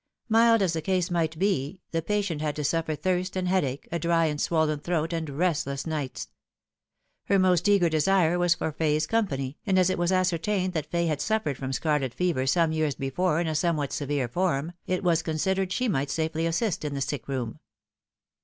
[0.29, 3.99] Mild as the case might be, the paiient had to suffer thirst and headache, a
[3.99, 6.29] dry and swollen throat, and restless nights.
[7.25, 10.89] Her most eager desire was for Fay's company, and as it was ascer tained that
[10.89, 14.71] Fay had suffered from scarlet fever some years be fore in a eomewhat severe form,
[14.87, 17.59] it was considered she might safely assist in the sick room.